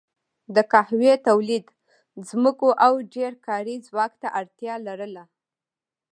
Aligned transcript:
د 0.55 0.57
قهوې 0.71 1.13
تولید 1.27 1.65
ځمکو 2.29 2.69
او 2.85 2.93
ډېر 3.15 3.31
کاري 3.47 3.75
ځواک 3.87 4.11
ته 4.21 4.27
اړتیا 4.39 4.75
لرله. 4.87 5.23